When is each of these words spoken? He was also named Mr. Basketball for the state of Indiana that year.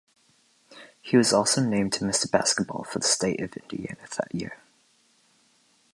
He 0.99 1.15
was 1.15 1.31
also 1.31 1.61
named 1.61 1.91
Mr. 1.99 2.31
Basketball 2.31 2.83
for 2.85 2.97
the 2.97 3.05
state 3.07 3.39
of 3.39 3.55
Indiana 3.55 4.01
that 4.17 4.33
year. 4.33 4.57